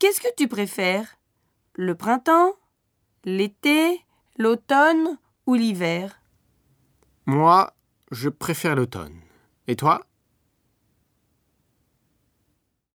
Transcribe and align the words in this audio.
Qu'est-ce 0.00 0.22
que 0.22 0.34
tu 0.34 0.48
préfères? 0.48 1.18
Le 1.74 1.94
printemps 1.94 2.54
L'été 3.26 4.00
L'automne 4.38 5.18
Ou 5.46 5.56
l'hiver? 5.56 6.22
Moi, 7.26 7.74
je 8.10 8.30
préfère 8.30 8.76
l'automne. 8.76 9.20
Et 9.66 9.76
toi? 9.76 10.00